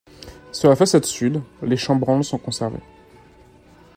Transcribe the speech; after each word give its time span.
Sur 0.51 0.69
la 0.71 0.75
façade 0.75 1.05
sud, 1.05 1.43
les 1.61 1.77
chambranles 1.77 2.23
sont 2.23 2.39
conservés. 2.39 2.81